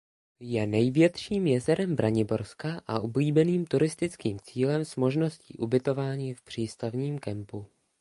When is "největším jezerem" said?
0.67-1.95